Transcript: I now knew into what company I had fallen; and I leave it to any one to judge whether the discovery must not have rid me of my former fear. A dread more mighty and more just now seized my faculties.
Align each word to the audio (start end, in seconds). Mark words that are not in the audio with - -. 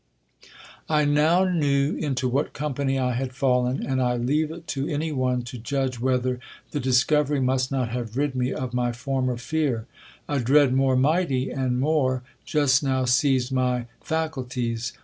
I 0.89 1.05
now 1.05 1.43
knew 1.43 1.93
into 1.95 2.27
what 2.27 2.53
company 2.53 2.97
I 2.97 3.13
had 3.13 3.33
fallen; 3.35 3.85
and 3.85 4.01
I 4.01 4.17
leave 4.17 4.49
it 4.49 4.65
to 4.69 4.87
any 4.87 5.11
one 5.11 5.43
to 5.43 5.59
judge 5.59 5.99
whether 5.99 6.39
the 6.71 6.79
discovery 6.79 7.39
must 7.39 7.71
not 7.71 7.89
have 7.89 8.17
rid 8.17 8.33
me 8.33 8.51
of 8.51 8.73
my 8.73 8.93
former 8.93 9.37
fear. 9.37 9.85
A 10.27 10.39
dread 10.39 10.73
more 10.73 10.95
mighty 10.95 11.51
and 11.51 11.79
more 11.79 12.23
just 12.45 12.81
now 12.81 13.05
seized 13.05 13.51
my 13.51 13.85
faculties. 14.03 14.91